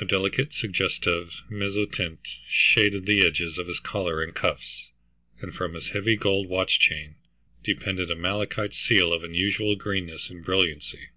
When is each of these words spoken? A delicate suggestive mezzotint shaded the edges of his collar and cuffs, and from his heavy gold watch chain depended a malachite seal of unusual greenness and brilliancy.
A 0.00 0.04
delicate 0.04 0.52
suggestive 0.52 1.42
mezzotint 1.50 2.20
shaded 2.46 3.06
the 3.06 3.26
edges 3.26 3.58
of 3.58 3.66
his 3.66 3.80
collar 3.80 4.22
and 4.22 4.32
cuffs, 4.32 4.90
and 5.40 5.52
from 5.52 5.74
his 5.74 5.88
heavy 5.88 6.14
gold 6.14 6.48
watch 6.48 6.78
chain 6.78 7.16
depended 7.64 8.08
a 8.08 8.14
malachite 8.14 8.72
seal 8.72 9.12
of 9.12 9.24
unusual 9.24 9.74
greenness 9.74 10.30
and 10.30 10.44
brilliancy. 10.44 11.08